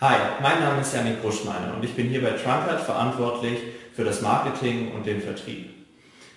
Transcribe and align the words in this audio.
Hi, 0.00 0.16
mein 0.42 0.58
Name 0.58 0.80
ist 0.80 0.92
Janik 0.92 1.22
Buschmeiner 1.22 1.72
und 1.76 1.84
ich 1.84 1.94
bin 1.94 2.08
hier 2.08 2.20
bei 2.20 2.30
Trunkert 2.30 2.80
verantwortlich 2.80 3.60
für 3.94 4.02
das 4.02 4.22
Marketing 4.22 4.90
und 4.92 5.06
den 5.06 5.22
Vertrieb. 5.22 5.70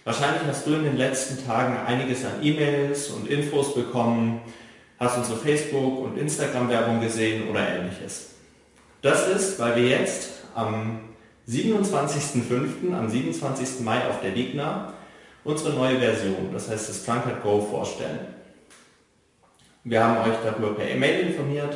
Wahrscheinlich 0.04 0.44
hast 0.48 0.68
du 0.68 0.76
in 0.76 0.84
den 0.84 0.96
letzten 0.96 1.44
Tagen 1.44 1.76
einiges 1.88 2.24
an 2.24 2.34
E-Mails 2.44 3.10
und 3.10 3.28
Infos 3.28 3.74
bekommen, 3.74 4.42
hast 5.00 5.18
unsere 5.18 5.40
Facebook- 5.40 6.04
und 6.04 6.20
Instagram-Werbung 6.20 7.02
gesehen 7.02 7.50
oder 7.50 7.68
ähnliches. 7.68 8.36
Das 9.02 9.28
ist, 9.28 9.58
weil 9.58 9.76
wir 9.76 9.88
jetzt 9.88 10.30
am 10.54 11.00
27.05., 11.50 12.96
am 12.96 13.10
27. 13.10 13.80
Mai 13.80 14.08
auf 14.08 14.22
der 14.22 14.34
Ligna 14.34 14.94
unsere 15.44 15.74
neue 15.74 15.98
Version, 15.98 16.52
das 16.54 16.70
heißt 16.70 16.90
das 16.90 17.04
Trunkard 17.04 17.42
Go, 17.42 17.60
vorstellen. 17.60 18.20
Wir 19.84 20.04
haben 20.04 20.30
euch 20.30 20.38
darüber 20.44 20.76
per 20.76 20.88
E-Mail 20.88 21.28
informiert, 21.30 21.76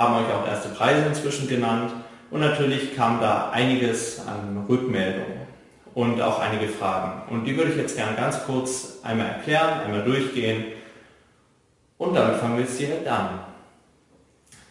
haben 0.00 0.14
euch 0.14 0.32
auch 0.32 0.48
erste 0.48 0.70
Preise 0.70 1.06
inzwischen 1.06 1.46
genannt 1.46 1.92
und 2.30 2.40
natürlich 2.40 2.96
kam 2.96 3.20
da 3.20 3.50
einiges 3.50 4.26
an 4.26 4.64
Rückmeldungen 4.66 5.40
und 5.92 6.22
auch 6.22 6.40
einige 6.40 6.68
Fragen. 6.68 7.30
Und 7.30 7.44
die 7.44 7.54
würde 7.54 7.72
ich 7.72 7.76
jetzt 7.76 7.96
gerne 7.96 8.16
ganz 8.16 8.44
kurz 8.46 9.00
einmal 9.02 9.26
erklären, 9.26 9.80
einmal 9.84 10.02
durchgehen 10.02 10.64
und 11.98 12.14
damit 12.14 12.36
fangen 12.36 12.56
wir 12.56 12.64
jetzt 12.64 12.80
direkt 12.80 13.06
an. 13.08 13.40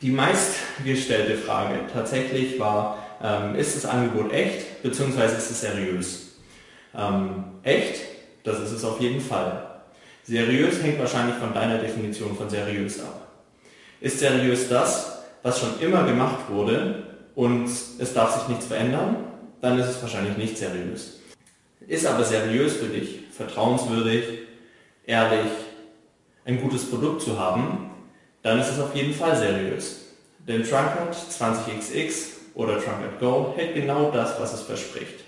Die 0.01 0.09
meistgestellte 0.09 1.35
Frage 1.35 1.81
tatsächlich 1.93 2.59
war, 2.59 2.97
ähm, 3.21 3.53
ist 3.53 3.75
das 3.75 3.85
Angebot 3.85 4.33
echt 4.33 4.81
bzw. 4.81 5.25
ist 5.25 5.51
es 5.51 5.61
seriös? 5.61 6.37
Ähm, 6.97 7.43
echt, 7.61 8.01
das 8.43 8.59
ist 8.61 8.71
es 8.71 8.83
auf 8.83 8.99
jeden 8.99 9.21
Fall. 9.21 9.81
Seriös 10.23 10.81
hängt 10.81 10.97
wahrscheinlich 10.97 11.35
von 11.35 11.53
deiner 11.53 11.77
Definition 11.77 12.35
von 12.35 12.49
seriös 12.49 12.99
ab. 12.99 13.27
Ist 14.01 14.19
seriös 14.19 14.69
das, 14.69 15.18
was 15.43 15.59
schon 15.59 15.79
immer 15.79 16.03
gemacht 16.03 16.49
wurde 16.49 17.03
und 17.35 17.65
es 17.65 18.13
darf 18.13 18.37
sich 18.37 18.47
nichts 18.49 18.65
verändern, 18.65 19.17
dann 19.61 19.79
ist 19.79 19.87
es 19.87 20.01
wahrscheinlich 20.01 20.37
nicht 20.37 20.57
seriös. 20.57 21.19
Ist 21.87 22.05
aber 22.05 22.23
seriös 22.23 22.77
für 22.77 22.87
dich, 22.87 23.21
vertrauenswürdig, 23.31 24.23
ehrlich, 25.05 25.51
ein 26.45 26.61
gutes 26.61 26.89
Produkt 26.89 27.21
zu 27.21 27.39
haben, 27.39 27.91
dann 28.41 28.59
ist 28.59 28.69
es 28.69 28.79
auf 28.79 28.95
jeden 28.95 29.13
Fall 29.13 29.35
seriös. 29.35 30.15
Denn 30.47 30.63
Trunkard 30.63 31.15
20XX 31.15 32.39
oder 32.55 32.73
Trunkard 32.73 33.19
Go 33.19 33.53
hält 33.55 33.75
genau 33.75 34.11
das, 34.11 34.39
was 34.39 34.53
es 34.53 34.61
verspricht. 34.61 35.23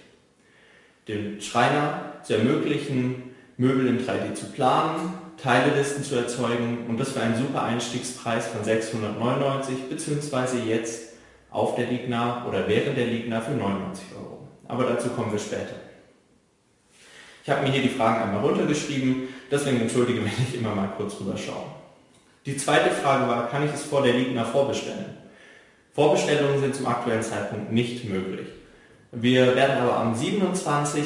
Den 1.08 1.42
Schreiner 1.42 2.14
zu 2.24 2.34
ermöglichen, 2.34 3.32
Möbel 3.58 3.88
in 3.88 4.06
3D 4.06 4.34
zu 4.34 4.46
planen, 4.46 5.14
Teilelisten 5.42 6.04
zu 6.04 6.16
erzeugen 6.16 6.86
und 6.88 7.00
das 7.00 7.12
für 7.12 7.22
einen 7.22 7.36
super 7.36 7.64
Einstiegspreis 7.64 8.48
von 8.48 8.64
699 8.64 9.90
bzw. 9.90 10.60
jetzt 10.68 11.14
auf 11.50 11.76
der 11.76 11.88
Ligna 11.88 12.46
oder 12.48 12.68
während 12.68 12.96
der 12.96 13.08
Ligna 13.08 13.42
für 13.42 13.52
99 13.52 14.06
Euro. 14.16 14.48
Aber 14.68 14.84
dazu 14.84 15.10
kommen 15.10 15.32
wir 15.32 15.40
später. 15.40 15.76
Ich 17.44 17.50
habe 17.50 17.64
mir 17.64 17.72
hier 17.72 17.82
die 17.82 17.90
Fragen 17.90 18.22
einmal 18.22 18.42
runtergeschrieben, 18.42 19.30
deswegen 19.50 19.82
entschuldige, 19.82 20.20
wenn 20.24 20.32
ich 20.48 20.56
immer 20.56 20.76
mal 20.76 20.94
kurz 20.96 21.20
rüber 21.20 21.36
schaue. 21.36 21.66
Die 22.46 22.58
zweite 22.58 22.92
Frage 22.92 23.28
war, 23.28 23.50
kann 23.50 23.66
ich 23.66 23.74
es 23.74 23.84
vor 23.84 24.04
der 24.04 24.14
Ligna 24.14 24.46
vorbestellen? 24.46 25.18
Vorbestellungen 25.94 26.60
sind 26.60 26.76
zum 26.76 26.88
aktuellen 26.88 27.24
Zeitpunkt 27.24 27.72
nicht 27.72 28.06
möglich. 28.06 28.48
Wir 29.12 29.56
werden 29.56 29.78
aber 29.82 29.98
am 29.98 30.16
27. 30.16 31.06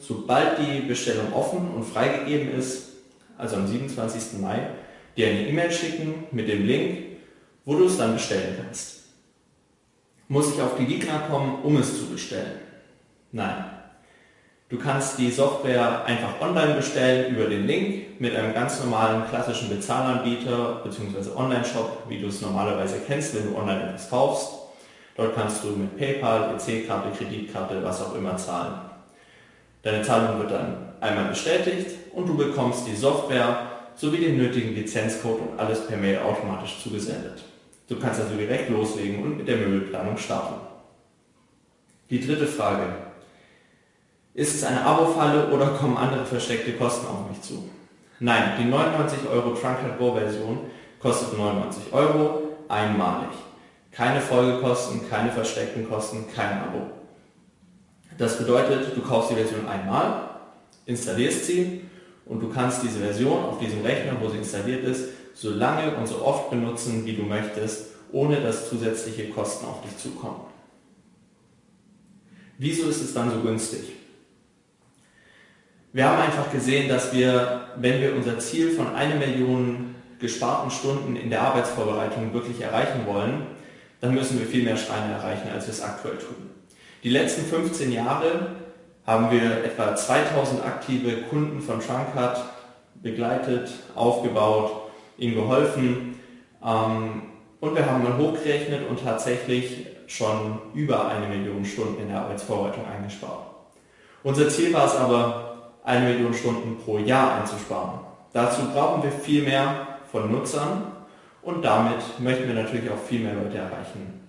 sobald 0.00 0.58
die 0.58 0.80
Bestellung 0.80 1.32
offen 1.34 1.70
und 1.74 1.84
freigegeben 1.84 2.52
ist, 2.56 2.95
also 3.38 3.56
am 3.56 3.66
27. 3.66 4.40
Mai, 4.40 4.68
dir 5.16 5.28
eine 5.28 5.48
E-Mail 5.48 5.70
schicken 5.70 6.24
mit 6.30 6.48
dem 6.48 6.66
Link, 6.66 6.98
wo 7.64 7.74
du 7.74 7.86
es 7.86 7.98
dann 7.98 8.14
bestellen 8.14 8.56
kannst. 8.62 9.04
Muss 10.28 10.54
ich 10.54 10.60
auf 10.60 10.76
die 10.78 10.86
Ligna 10.86 11.18
kommen, 11.30 11.62
um 11.62 11.76
es 11.76 11.98
zu 11.98 12.06
bestellen? 12.06 12.60
Nein. 13.32 13.64
Du 14.68 14.78
kannst 14.78 15.18
die 15.18 15.30
Software 15.30 16.04
einfach 16.04 16.40
online 16.40 16.74
bestellen 16.74 17.32
über 17.34 17.46
den 17.46 17.68
Link 17.68 18.20
mit 18.20 18.34
einem 18.34 18.52
ganz 18.52 18.82
normalen 18.82 19.24
klassischen 19.28 19.68
Bezahlanbieter 19.68 20.80
bzw. 20.82 21.30
Online-Shop, 21.36 22.04
wie 22.08 22.20
du 22.20 22.26
es 22.26 22.40
normalerweise 22.40 22.96
kennst, 23.06 23.36
wenn 23.36 23.52
du 23.52 23.56
online 23.56 23.90
etwas 23.90 24.10
kaufst. 24.10 24.48
Dort 25.16 25.36
kannst 25.36 25.62
du 25.62 25.68
mit 25.68 25.96
PayPal, 25.96 26.56
EC-Karte, 26.56 27.16
Kreditkarte, 27.16 27.82
was 27.82 28.02
auch 28.02 28.16
immer 28.16 28.36
zahlen. 28.36 28.95
Deine 29.86 30.02
Zahlung 30.02 30.40
wird 30.40 30.50
dann 30.50 30.78
einmal 31.00 31.26
bestätigt 31.26 31.92
und 32.12 32.28
du 32.28 32.36
bekommst 32.36 32.88
die 32.88 32.96
Software 32.96 33.70
sowie 33.94 34.16
den 34.16 34.36
nötigen 34.36 34.74
Lizenzcode 34.74 35.40
und 35.42 35.60
alles 35.60 35.86
per 35.86 35.96
Mail 35.96 36.18
automatisch 36.18 36.82
zugesendet. 36.82 37.44
Du 37.88 37.96
kannst 37.96 38.20
also 38.20 38.34
direkt 38.34 38.68
loslegen 38.68 39.22
und 39.22 39.36
mit 39.36 39.46
der 39.46 39.58
Möbelplanung 39.58 40.16
starten. 40.16 40.54
Die 42.10 42.20
dritte 42.20 42.48
Frage. 42.48 42.82
Ist 44.34 44.56
es 44.56 44.64
eine 44.64 44.84
Abo-Falle 44.84 45.50
oder 45.52 45.68
kommen 45.68 45.96
andere 45.96 46.26
versteckte 46.26 46.72
Kosten 46.72 47.06
auf 47.06 47.30
mich 47.30 47.40
zu? 47.42 47.70
Nein, 48.18 48.54
die 48.58 48.64
99 48.64 49.20
Euro 49.30 49.50
Trunkhead 49.50 50.00
Go 50.00 50.14
Version 50.14 50.58
kostet 50.98 51.38
99 51.38 51.92
Euro 51.92 52.56
einmalig. 52.66 53.30
Keine 53.92 54.20
Folgekosten, 54.20 55.08
keine 55.08 55.30
versteckten 55.30 55.88
Kosten, 55.88 56.24
kein 56.34 56.58
Abo. 56.58 56.90
Das 58.18 58.38
bedeutet, 58.38 58.96
du 58.96 59.02
kaufst 59.02 59.30
die 59.30 59.34
Version 59.34 59.66
einmal, 59.66 60.30
installierst 60.86 61.44
sie 61.44 61.82
und 62.24 62.40
du 62.40 62.48
kannst 62.48 62.82
diese 62.82 63.00
Version 63.00 63.44
auf 63.44 63.58
diesem 63.58 63.82
Rechner, 63.82 64.12
wo 64.20 64.28
sie 64.28 64.38
installiert 64.38 64.84
ist, 64.84 65.08
so 65.34 65.50
lange 65.50 65.94
und 65.96 66.06
so 66.06 66.22
oft 66.22 66.50
benutzen, 66.50 67.04
wie 67.04 67.14
du 67.14 67.22
möchtest, 67.22 67.88
ohne 68.12 68.40
dass 68.40 68.68
zusätzliche 68.68 69.28
Kosten 69.30 69.66
auf 69.66 69.82
dich 69.82 69.96
zukommen. 69.98 70.40
Wieso 72.58 72.88
ist 72.88 73.02
es 73.02 73.12
dann 73.12 73.30
so 73.30 73.40
günstig? 73.40 73.92
Wir 75.92 76.08
haben 76.08 76.22
einfach 76.22 76.50
gesehen, 76.50 76.88
dass 76.88 77.12
wir, 77.12 77.68
wenn 77.76 78.00
wir 78.00 78.14
unser 78.14 78.38
Ziel 78.38 78.70
von 78.70 78.94
einer 78.94 79.16
Million 79.16 79.94
gesparten 80.18 80.70
Stunden 80.70 81.16
in 81.16 81.28
der 81.28 81.42
Arbeitsvorbereitung 81.42 82.32
wirklich 82.32 82.60
erreichen 82.60 83.06
wollen, 83.06 83.46
dann 84.00 84.14
müssen 84.14 84.38
wir 84.38 84.46
viel 84.46 84.64
mehr 84.64 84.76
Schreine 84.76 85.14
erreichen, 85.14 85.48
als 85.54 85.66
wir 85.66 85.72
es 85.72 85.82
aktuell 85.82 86.16
tun. 86.16 86.50
Die 87.02 87.10
letzten 87.10 87.44
15 87.44 87.92
Jahre 87.92 88.46
haben 89.06 89.30
wir 89.30 89.64
etwa 89.64 89.94
2000 89.94 90.64
aktive 90.64 91.22
Kunden 91.22 91.60
von 91.60 91.80
Trunkart 91.80 92.42
begleitet, 93.02 93.70
aufgebaut, 93.94 94.90
ihnen 95.18 95.34
geholfen 95.34 96.18
ähm, 96.64 97.22
und 97.60 97.74
wir 97.74 97.86
haben 97.86 98.02
mal 98.02 98.18
hochgerechnet 98.18 98.88
und 98.88 99.02
tatsächlich 99.02 99.86
schon 100.06 100.58
über 100.74 101.08
eine 101.08 101.26
Million 101.26 101.64
Stunden 101.64 102.02
in 102.02 102.08
der 102.08 102.20
Arbeitsvorbereitung 102.20 102.84
eingespart. 102.86 103.46
Unser 104.22 104.48
Ziel 104.48 104.72
war 104.72 104.86
es 104.86 104.96
aber, 104.96 105.42
eine 105.84 106.08
Million 106.08 106.34
Stunden 106.34 106.78
pro 106.84 106.98
Jahr 106.98 107.40
einzusparen. 107.40 108.00
Dazu 108.32 108.62
brauchen 108.72 109.02
wir 109.04 109.12
viel 109.12 109.44
mehr 109.44 109.86
von 110.10 110.30
Nutzern 110.32 110.92
und 111.42 111.64
damit 111.64 111.98
möchten 112.18 112.48
wir 112.48 112.60
natürlich 112.60 112.90
auch 112.90 112.98
viel 112.98 113.20
mehr 113.20 113.34
Leute 113.34 113.58
erreichen. 113.58 114.25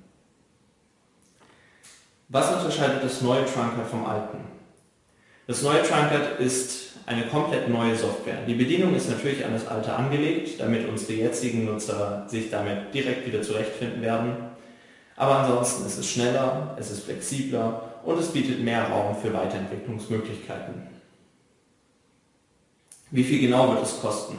Was 2.29 2.53
unterscheidet 2.53 3.03
das 3.03 3.21
neue 3.21 3.45
Trunkard 3.45 3.87
vom 3.89 4.05
alten? 4.05 4.39
Das 5.47 5.61
neue 5.61 5.81
Trunkard 5.81 6.39
ist 6.39 6.97
eine 7.05 7.27
komplett 7.27 7.69
neue 7.69 7.95
Software. 7.95 8.39
Die 8.45 8.55
Bedienung 8.55 8.93
ist 8.95 9.09
natürlich 9.09 9.45
an 9.45 9.53
das 9.53 9.65
alte 9.65 9.93
angelegt, 9.95 10.59
damit 10.59 10.89
unsere 10.89 11.13
jetzigen 11.13 11.63
Nutzer 11.63 12.25
sich 12.27 12.49
damit 12.49 12.93
direkt 12.93 13.25
wieder 13.25 13.41
zurechtfinden 13.41 14.01
werden. 14.01 14.35
Aber 15.15 15.39
ansonsten 15.39 15.85
ist 15.85 15.97
es 15.97 16.11
schneller, 16.11 16.75
es 16.77 16.91
ist 16.91 17.05
flexibler 17.05 18.01
und 18.03 18.19
es 18.19 18.27
bietet 18.27 18.59
mehr 18.59 18.89
Raum 18.89 19.15
für 19.15 19.33
Weiterentwicklungsmöglichkeiten. 19.33 20.73
Wie 23.09 23.23
viel 23.23 23.39
genau 23.39 23.69
wird 23.69 23.83
es 23.83 24.01
kosten? 24.01 24.37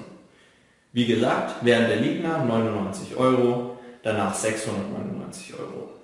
Wie 0.93 1.07
gesagt, 1.07 1.57
während 1.63 1.89
der 1.89 1.97
Ligna 1.97 2.45
99 2.45 3.17
Euro, 3.17 3.79
danach 4.03 4.35
699 4.35 5.55
Euro. 5.55 5.98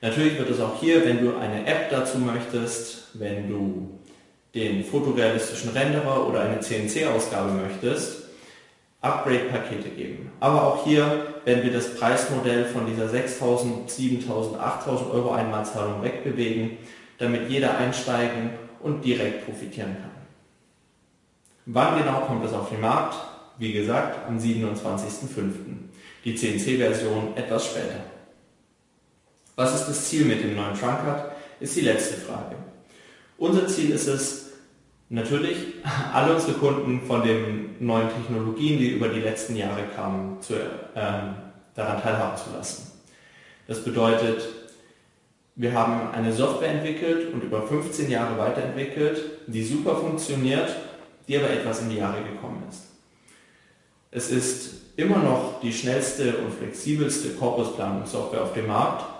Natürlich 0.00 0.38
wird 0.38 0.50
es 0.50 0.60
auch 0.60 0.80
hier, 0.80 1.04
wenn 1.04 1.22
du 1.22 1.36
eine 1.36 1.66
App 1.66 1.90
dazu 1.90 2.18
möchtest, 2.18 3.08
wenn 3.14 3.48
du 3.48 3.98
den 4.54 4.84
fotorealistischen 4.84 5.70
Renderer 5.70 6.26
oder 6.26 6.40
eine 6.40 6.60
CNC-Ausgabe 6.60 7.52
möchtest, 7.52 8.24
Upgrade-Pakete 9.02 9.90
geben. 9.90 10.32
Aber 10.40 10.66
auch 10.66 10.84
hier 10.84 11.34
werden 11.44 11.62
wir 11.62 11.72
das 11.72 11.94
Preismodell 11.94 12.64
von 12.64 12.86
dieser 12.86 13.06
6.000, 13.06 13.88
7.000, 13.88 14.58
8.000 14.58 15.10
Euro 15.12 15.32
Einmalzahlung 15.32 16.02
wegbewegen, 16.02 16.78
damit 17.18 17.50
jeder 17.50 17.76
einsteigen 17.78 18.50
und 18.82 19.04
direkt 19.04 19.44
profitieren 19.44 19.96
kann. 20.00 20.10
Wann 21.66 21.98
genau 21.98 22.20
kommt 22.20 22.44
es 22.44 22.52
auf 22.52 22.70
den 22.70 22.80
Markt? 22.80 23.16
Wie 23.58 23.72
gesagt, 23.72 24.26
am 24.26 24.38
27.05. 24.38 25.50
Die 26.24 26.34
CNC-Version 26.34 27.36
etwas 27.36 27.66
später. 27.66 28.00
Was 29.60 29.74
ist 29.74 29.88
das 29.88 30.08
Ziel 30.08 30.24
mit 30.24 30.42
dem 30.42 30.56
neuen 30.56 30.72
Trunkard? 30.72 31.32
Ist 31.60 31.76
die 31.76 31.82
letzte 31.82 32.14
Frage. 32.14 32.56
Unser 33.36 33.66
Ziel 33.66 33.90
ist 33.90 34.06
es, 34.06 34.52
natürlich 35.10 35.58
alle 36.14 36.32
unsere 36.32 36.54
Kunden 36.54 37.02
von 37.06 37.22
den 37.22 37.76
neuen 37.78 38.08
Technologien, 38.08 38.78
die 38.78 38.92
über 38.92 39.08
die 39.08 39.20
letzten 39.20 39.56
Jahre 39.56 39.82
kamen, 39.94 40.40
zu, 40.40 40.54
äh, 40.54 40.62
daran 41.74 42.02
teilhaben 42.02 42.38
zu 42.38 42.56
lassen. 42.56 42.90
Das 43.66 43.84
bedeutet, 43.84 44.48
wir 45.56 45.74
haben 45.74 46.10
eine 46.10 46.32
Software 46.32 46.70
entwickelt 46.70 47.30
und 47.34 47.44
über 47.44 47.60
15 47.66 48.10
Jahre 48.10 48.38
weiterentwickelt, 48.38 49.20
die 49.46 49.62
super 49.62 49.96
funktioniert, 49.96 50.74
die 51.28 51.36
aber 51.36 51.50
etwas 51.50 51.82
in 51.82 51.90
die 51.90 51.96
Jahre 51.96 52.22
gekommen 52.22 52.62
ist. 52.70 52.84
Es 54.10 54.30
ist 54.30 54.96
immer 54.96 55.18
noch 55.18 55.60
die 55.60 55.74
schnellste 55.74 56.38
und 56.38 56.54
flexibelste 56.54 57.34
Korpusplanungssoftware 57.34 58.42
auf 58.42 58.54
dem 58.54 58.66
Markt, 58.66 59.19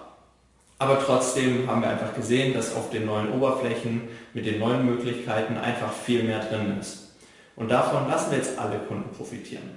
aber 0.80 0.98
trotzdem 0.98 1.68
haben 1.68 1.82
wir 1.82 1.90
einfach 1.90 2.14
gesehen, 2.14 2.54
dass 2.54 2.74
auf 2.74 2.88
den 2.88 3.04
neuen 3.04 3.30
Oberflächen 3.32 4.08
mit 4.32 4.46
den 4.46 4.58
neuen 4.58 4.86
Möglichkeiten 4.86 5.58
einfach 5.58 5.92
viel 5.92 6.22
mehr 6.22 6.40
drin 6.40 6.78
ist. 6.80 7.16
Und 7.54 7.70
davon 7.70 8.08
lassen 8.08 8.30
wir 8.30 8.38
jetzt 8.38 8.58
alle 8.58 8.78
Kunden 8.78 9.10
profitieren. 9.14 9.70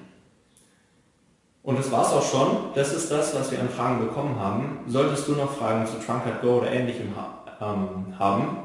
Und 1.61 1.77
das 1.77 1.91
war's 1.91 2.13
auch 2.13 2.23
schon. 2.23 2.73
Das 2.73 2.93
ist 2.93 3.11
das, 3.11 3.35
was 3.35 3.51
wir 3.51 3.59
an 3.59 3.67
Fragen 3.67 3.99
bekommen 3.99 4.39
haben. 4.39 4.79
Solltest 4.87 5.27
du 5.27 5.33
noch 5.33 5.57
Fragen 5.57 5.85
zu 5.85 5.99
Trunkard 5.99 6.41
Go 6.41 6.59
oder 6.59 6.71
ähnlichem 6.71 7.13
ähm, 7.59 8.17
haben, 8.17 8.57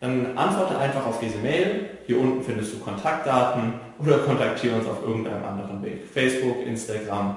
dann 0.00 0.36
antworte 0.36 0.76
einfach 0.76 1.06
auf 1.06 1.20
diese 1.20 1.38
Mail. 1.38 1.90
Hier 2.06 2.18
unten 2.18 2.42
findest 2.42 2.74
du 2.74 2.78
Kontaktdaten 2.80 3.74
oder 4.00 4.18
kontaktiere 4.18 4.74
uns 4.74 4.88
auf 4.88 5.04
irgendeinem 5.06 5.44
anderen 5.44 5.80
Weg. 5.84 6.02
Facebook, 6.12 6.66
Instagram, 6.66 7.36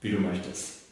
wie 0.00 0.12
du 0.12 0.18
möchtest. 0.18 0.85